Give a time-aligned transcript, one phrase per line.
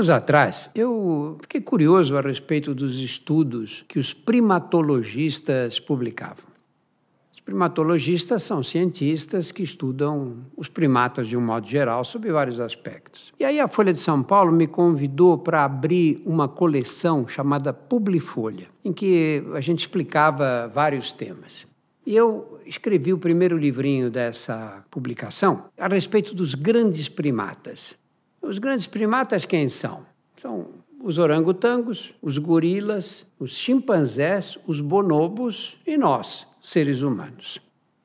[0.00, 6.48] anos atrás, eu fiquei curioso a respeito dos estudos que os primatologistas publicavam.
[7.30, 13.30] Os primatologistas são cientistas que estudam os primatas de um modo geral, sob vários aspectos.
[13.38, 18.68] E aí a Folha de São Paulo me convidou para abrir uma coleção chamada Publifolha,
[18.82, 21.66] em que a gente explicava vários temas.
[22.06, 27.94] E eu escrevi o primeiro livrinho dessa publicação a respeito dos grandes primatas.
[28.42, 30.06] Os grandes primatas quem são?
[30.40, 30.68] São
[31.02, 37.60] os orangotangos, os gorilas, os chimpanzés, os bonobos e nós, seres humanos.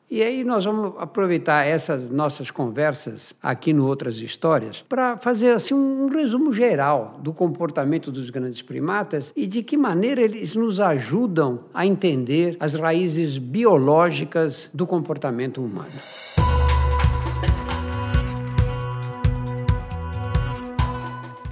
[0.10, 5.74] E aí nós vamos aproveitar essas nossas conversas aqui no Outras Histórias para fazer assim
[5.74, 11.62] um resumo geral do comportamento dos grandes primatas e de que maneira eles nos ajudam
[11.74, 15.92] a entender as raízes biológicas do comportamento humano.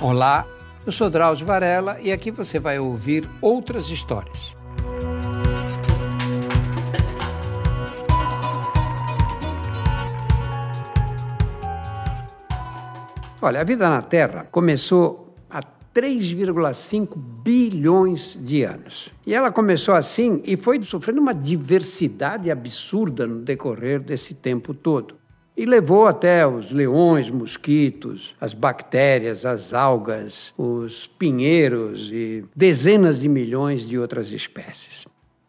[0.03, 0.45] Olá,
[0.85, 4.53] eu sou Drauzio Varela e aqui você vai ouvir outras histórias.
[13.41, 15.63] Olha, a vida na Terra começou há
[15.95, 19.09] 3,5 bilhões de anos.
[19.25, 25.22] E ela começou assim e foi sofrendo uma diversidade absurda no decorrer desse tempo todo.
[25.55, 33.29] E levou até os leões, mosquitos, as bactérias, as algas, os pinheiros e dezenas de
[33.29, 35.05] milhões de outras espécies.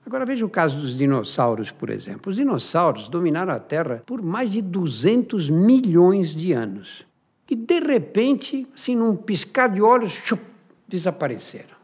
[0.06, 2.30] Agora veja o caso dos dinossauros, por exemplo.
[2.30, 7.06] Os dinossauros dominaram a Terra por mais de 200 milhões de anos.
[7.50, 10.42] E de repente, assim, num piscar de olhos, chup,
[10.86, 11.74] desapareceram.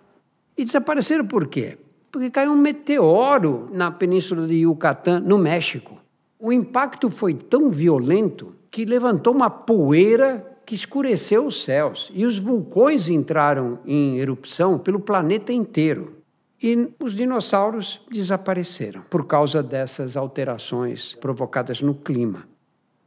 [0.56, 1.78] E desapareceram por quê?
[2.12, 5.98] Porque caiu um meteoro na península de Yucatán, no México.
[6.40, 12.38] O impacto foi tão violento que levantou uma poeira que escureceu os céus e os
[12.38, 16.16] vulcões entraram em erupção pelo planeta inteiro.
[16.62, 22.48] E os dinossauros desapareceram por causa dessas alterações provocadas no clima.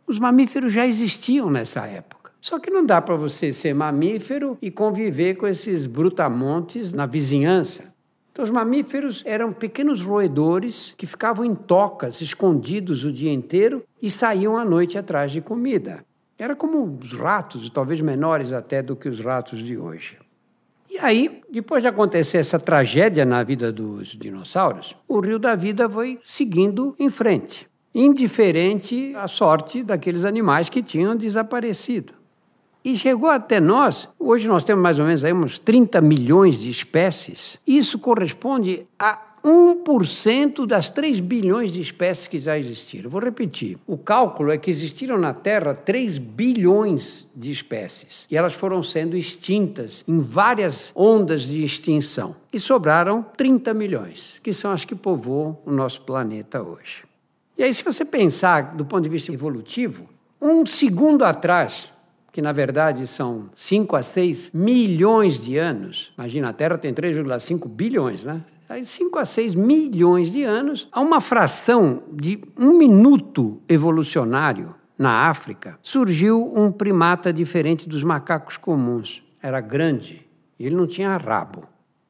[0.05, 2.31] Os mamíferos já existiam nessa época.
[2.41, 7.92] Só que não dá para você ser mamífero e conviver com esses brutamontes na vizinhança.
[8.33, 14.09] Então, os mamíferos eram pequenos roedores que ficavam em tocas, escondidos o dia inteiro e
[14.09, 16.03] saíam à noite atrás de comida.
[16.35, 20.17] Era como os ratos, talvez menores até do que os ratos de hoje.
[20.89, 25.87] E aí, depois de acontecer essa tragédia na vida dos dinossauros, o rio da vida
[25.87, 32.22] foi seguindo em frente, indiferente à sorte daqueles animais que tinham desaparecido.
[32.83, 36.69] E chegou até nós, hoje nós temos mais ou menos aí uns 30 milhões de
[36.69, 37.57] espécies.
[37.65, 43.09] Isso corresponde a 1% das 3 bilhões de espécies que já existiram.
[43.09, 43.77] Vou repetir.
[43.85, 49.17] O cálculo é que existiram na Terra 3 bilhões de espécies e elas foram sendo
[49.17, 52.35] extintas em várias ondas de extinção.
[52.51, 57.03] E sobraram 30 milhões, que são as que povoam o nosso planeta hoje.
[57.57, 60.07] E aí, se você pensar do ponto de vista evolutivo,
[60.41, 61.92] um segundo atrás,
[62.33, 66.11] que na verdade são 5 a 6 milhões de anos.
[66.17, 68.41] Imagina, a Terra tem 3,5 bilhões, né?
[68.67, 75.29] Aí 5 a 6 milhões de anos, há uma fração de um minuto evolucionário na
[75.29, 79.21] África, surgiu um primata diferente dos macacos comuns.
[79.39, 80.27] Era grande
[80.57, 81.65] e ele não tinha rabo.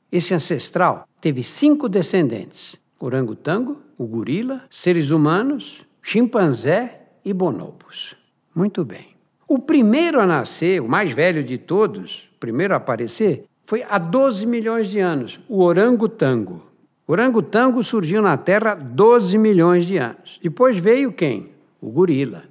[0.09, 8.15] Esse ancestral teve cinco descendentes: orangotango, o gorila, seres humanos, chimpanzé e bonobos.
[8.55, 9.12] Muito bem.
[9.53, 13.99] O primeiro a nascer, o mais velho de todos, o primeiro a aparecer, foi há
[13.99, 16.63] 12 milhões de anos, o orangotango.
[17.07, 20.39] O orangotango surgiu na Terra há 12 milhões de anos.
[20.41, 21.51] Depois veio quem?
[21.79, 22.45] O gorila.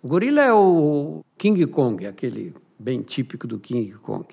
[0.00, 4.24] O gorila é o King Kong, aquele bem típico do King Kong.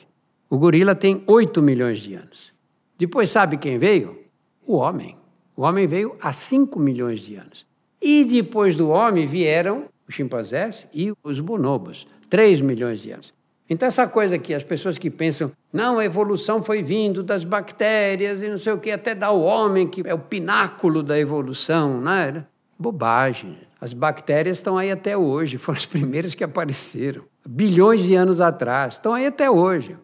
[0.47, 2.53] O gorila tem 8 milhões de anos.
[2.99, 4.19] Depois sabe quem veio?
[4.63, 5.17] O homem.
[5.57, 7.65] O homem veio há 5 milhões de anos.
[7.99, 13.33] E depois do homem vieram os chimpanzés e os bonobos, 3 milhões de anos.
[13.69, 18.41] Então, essa coisa que as pessoas que pensam, não, a evolução foi vindo das bactérias
[18.41, 22.01] e não sei o que, até dar o homem, que é o pináculo da evolução,
[22.01, 22.45] né?
[22.77, 23.57] Bobagem.
[23.79, 28.95] As bactérias estão aí até hoje, foram as primeiras que apareceram, bilhões de anos atrás,
[28.95, 29.95] estão aí até hoje.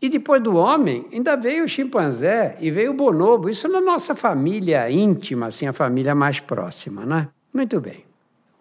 [0.00, 3.50] E depois do homem, ainda veio o chimpanzé e veio o bonobo.
[3.50, 7.28] Isso na nossa família íntima, assim, a família mais próxima, né?
[7.52, 8.09] Muito bem.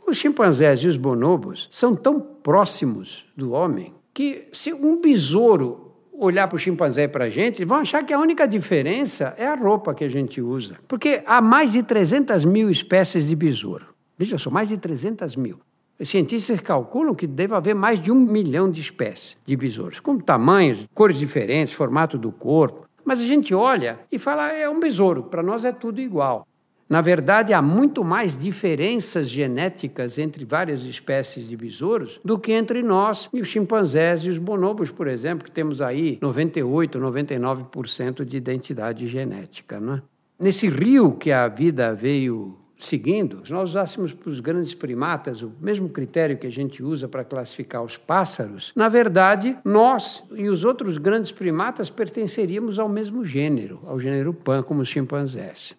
[0.10, 6.48] Os chimpanzés e os bonobos são tão próximos do homem que, se um besouro olhar
[6.48, 9.54] para o chimpanzé e para a gente, vão achar que a única diferença é a
[9.54, 10.78] roupa que a gente usa.
[10.88, 13.86] Porque há mais de 300 mil espécies de besouro.
[14.18, 15.60] Veja só, mais de 300 mil.
[16.00, 20.18] Os cientistas calculam que deve haver mais de um milhão de espécies de besouros, com
[20.18, 22.90] tamanhos, cores diferentes, formato do corpo.
[23.06, 26.48] Mas a gente olha e fala, é um besouro, para nós é tudo igual.
[26.90, 32.82] Na verdade, há muito mais diferenças genéticas entre várias espécies de besouros do que entre
[32.82, 38.36] nós e os chimpanzés e os bonobos, por exemplo, que temos aí 98, 99% de
[38.36, 39.80] identidade genética.
[39.80, 40.02] Não é?
[40.40, 45.52] Nesse rio que a vida veio seguindo, se nós usássemos para os grandes primatas o
[45.62, 50.64] mesmo critério que a gente usa para classificar os pássaros, na verdade, nós e os
[50.64, 55.78] outros grandes primatas pertenceríamos ao mesmo gênero, ao gênero Pan, como os chimpanzés.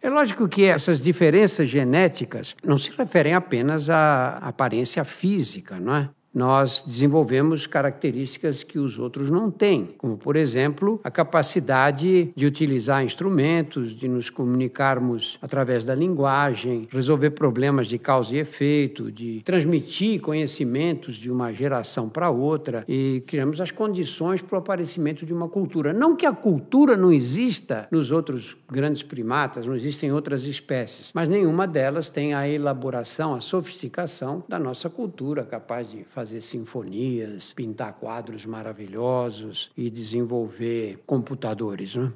[0.00, 6.08] É lógico que essas diferenças genéticas não se referem apenas à aparência física, não é?
[6.32, 13.04] Nós desenvolvemos características que os outros não têm, como, por exemplo, a capacidade de utilizar
[13.04, 20.20] instrumentos, de nos comunicarmos através da linguagem, resolver problemas de causa e efeito, de transmitir
[20.20, 25.48] conhecimentos de uma geração para outra e criamos as condições para o aparecimento de uma
[25.48, 25.92] cultura.
[25.92, 31.28] Não que a cultura não exista nos outros grandes primatas, não existem outras espécies, mas
[31.28, 37.92] nenhuma delas tem a elaboração, a sofisticação da nossa cultura, capaz de fazer sinfonias, pintar
[37.92, 41.94] quadros maravilhosos e desenvolver computadores.
[41.94, 42.12] Né?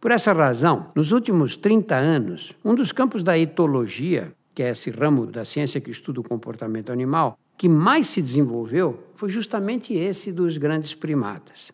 [0.00, 4.90] Por essa razão, nos últimos 30 anos, um dos campos da etologia, que é esse
[4.90, 10.32] ramo da ciência que estuda o comportamento animal, que mais se desenvolveu foi justamente esse
[10.32, 11.70] dos grandes primatas.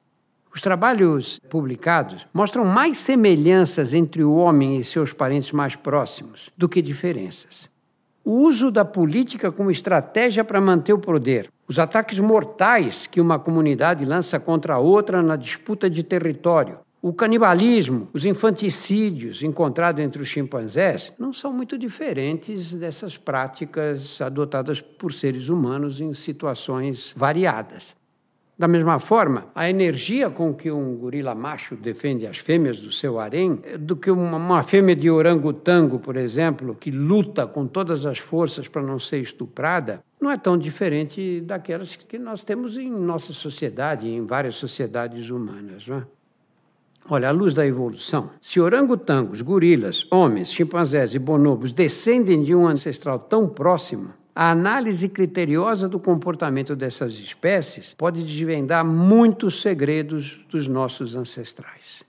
[0.54, 6.68] Os trabalhos publicados mostram mais semelhanças entre o homem e seus parentes mais próximos do
[6.68, 7.72] que diferenças.
[8.22, 13.38] O uso da política como estratégia para manter o poder, os ataques mortais que uma
[13.38, 20.22] comunidade lança contra a outra na disputa de território, o canibalismo, os infanticídios encontrados entre
[20.22, 27.92] os chimpanzés não são muito diferentes dessas práticas adotadas por seres humanos em situações variadas.
[28.58, 33.18] Da mesma forma, a energia com que um gorila macho defende as fêmeas do seu
[33.18, 38.18] harém, do que uma, uma fêmea de orangotango, por exemplo, que luta com todas as
[38.18, 43.32] forças para não ser estuprada, não é tão diferente daquelas que nós temos em nossa
[43.32, 45.88] sociedade, em várias sociedades humanas.
[45.88, 46.06] Não é?
[47.10, 52.66] Olha, à luz da evolução, se orangotangos, gorilas, homens, chimpanzés e bonobos descendem de um
[52.66, 60.66] ancestral tão próximo, a análise criteriosa do comportamento dessas espécies pode desvendar muitos segredos dos
[60.66, 62.02] nossos ancestrais.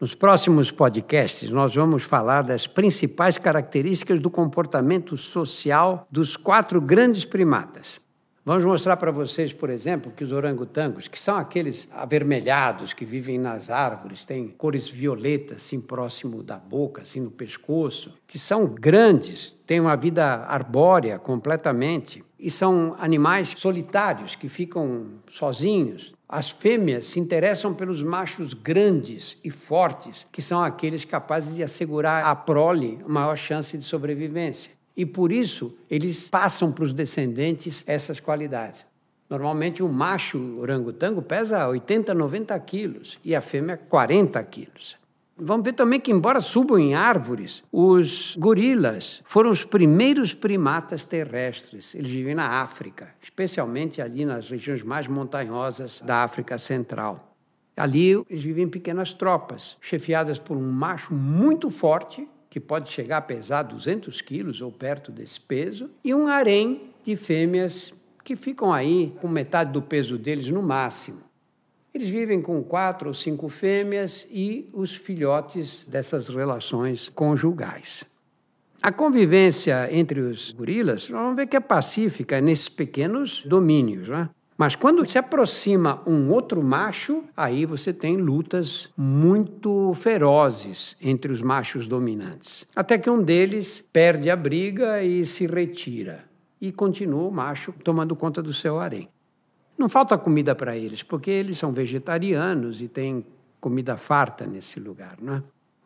[0.00, 7.24] Nos próximos podcasts, nós vamos falar das principais características do comportamento social dos quatro grandes
[7.24, 8.00] primatas.
[8.48, 13.38] Vamos mostrar para vocês, por exemplo, que os orangotangos, que são aqueles avermelhados que vivem
[13.38, 19.54] nas árvores, têm cores violetas assim próximo da boca, assim no pescoço, que são grandes,
[19.66, 26.14] têm uma vida arbórea completamente e são animais solitários que ficam sozinhos.
[26.26, 32.24] As fêmeas se interessam pelos machos grandes e fortes, que são aqueles capazes de assegurar
[32.24, 38.18] à prole maior chance de sobrevivência e por isso eles passam para os descendentes essas
[38.18, 38.84] qualidades.
[39.30, 44.96] Normalmente o macho orangotango pesa 80, 90 quilos e a fêmea 40 quilos.
[45.36, 51.94] Vamos ver também que, embora subam em árvores, os gorilas foram os primeiros primatas terrestres.
[51.94, 57.36] Eles vivem na África, especialmente ali nas regiões mais montanhosas da África Central.
[57.76, 63.18] Ali eles vivem em pequenas tropas, chefiadas por um macho muito forte que pode chegar
[63.18, 67.92] a pesar 200 quilos ou perto desse peso, e um harém de fêmeas
[68.24, 71.20] que ficam aí com metade do peso deles no máximo.
[71.94, 78.04] Eles vivem com quatro ou cinco fêmeas e os filhotes dessas relações conjugais.
[78.80, 84.08] A convivência entre os gorilas, vamos ver que é pacífica nesses pequenos domínios.
[84.08, 84.28] Né?
[84.58, 91.40] Mas quando se aproxima um outro macho, aí você tem lutas muito ferozes entre os
[91.40, 92.66] machos dominantes.
[92.74, 96.24] Até que um deles perde a briga e se retira.
[96.60, 99.08] E continua o macho tomando conta do seu harém.
[99.78, 103.24] Não falta comida para eles, porque eles são vegetarianos e têm
[103.60, 105.42] comida farta nesse lugar, não é?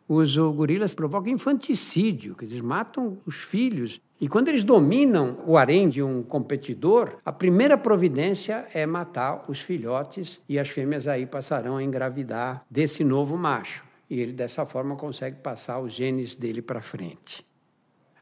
[0.07, 5.89] Os gorilas provocam infanticídio, que eles matam os filhos e quando eles dominam o harém
[5.89, 11.75] de um competidor, a primeira providência é matar os filhotes e as fêmeas aí passarão
[11.75, 13.83] a engravidar desse novo macho.
[14.09, 17.45] E ele dessa forma consegue passar os genes dele para frente.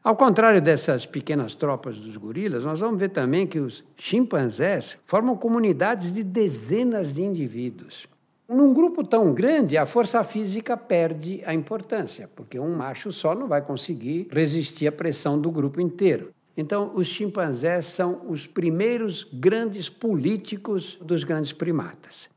[0.02, 5.36] Ao contrário dessas pequenas tropas dos gorilas, nós vamos ver também que os chimpanzés formam
[5.36, 8.08] comunidades de dezenas de indivíduos.
[8.52, 13.48] Num grupo tão grande, a força física perde a importância, porque um macho só não
[13.48, 16.34] vai conseguir resistir à pressão do grupo inteiro.
[16.54, 22.28] Então, os chimpanzés são os primeiros grandes políticos dos grandes primatas.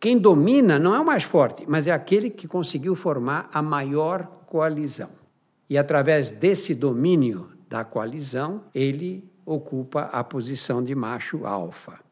[0.00, 4.26] Quem domina não é o mais forte, mas é aquele que conseguiu formar a maior
[4.46, 5.10] coalizão.
[5.68, 12.09] E através desse domínio da coalizão, ele ocupa a posição de macho alfa.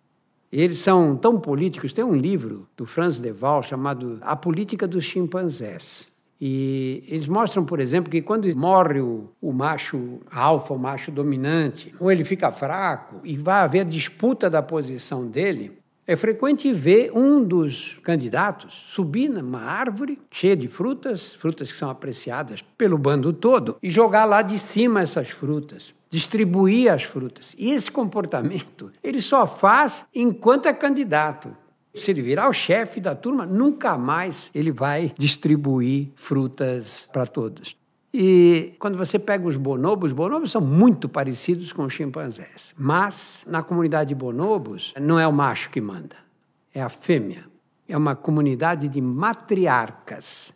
[0.50, 1.92] Eles são tão políticos.
[1.92, 6.06] Tem um livro do Franz de Waal chamado A Política dos Chimpanzés.
[6.40, 11.92] E eles mostram, por exemplo, que quando morre o, o macho alfa, o macho dominante,
[11.98, 15.72] ou ele fica fraco e vai haver disputa da posição dele,
[16.08, 21.90] é frequente ver um dos candidatos subir numa árvore cheia de frutas, frutas que são
[21.90, 27.54] apreciadas pelo bando todo, e jogar lá de cima essas frutas, distribuir as frutas.
[27.58, 31.54] E esse comportamento ele só faz enquanto é candidato.
[31.94, 37.76] Se ele virar o chefe da turma, nunca mais ele vai distribuir frutas para todos.
[38.12, 42.74] E quando você pega os bonobos, os bonobos são muito parecidos com os chimpanzés.
[42.76, 46.16] Mas na comunidade de bonobos, não é o macho que manda,
[46.74, 47.44] é a fêmea.
[47.86, 50.52] É uma comunidade de matriarcas.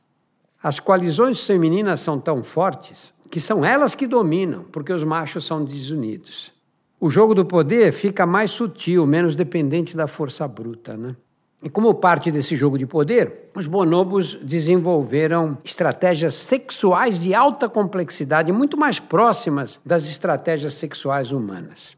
[0.62, 5.64] As coalizões femininas são tão fortes que são elas que dominam, porque os machos são
[5.64, 6.52] desunidos.
[7.00, 11.16] O jogo do poder fica mais sutil, menos dependente da força bruta, né?
[11.62, 18.50] E como parte desse jogo de poder, os bonobos desenvolveram estratégias sexuais de alta complexidade,
[18.50, 21.96] muito mais próximas das estratégias sexuais humanas.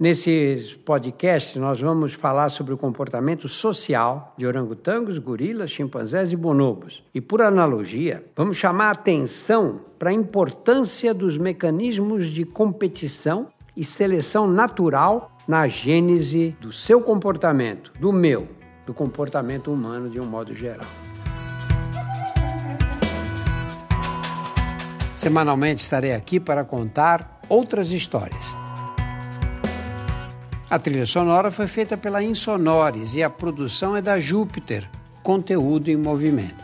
[0.00, 7.04] Nesses podcasts, nós vamos falar sobre o comportamento social de orangotangos, gorilas, chimpanzés e bonobos.
[7.14, 13.84] E, por analogia, vamos chamar a atenção para a importância dos mecanismos de competição e
[13.84, 18.48] seleção natural na gênese do seu comportamento, do meu,
[18.86, 20.86] do comportamento humano de um modo geral.
[25.14, 28.52] Semanalmente estarei aqui para contar outras histórias.
[30.68, 34.88] A trilha sonora foi feita pela Insonores e a produção é da Júpiter,
[35.22, 36.63] conteúdo em movimento.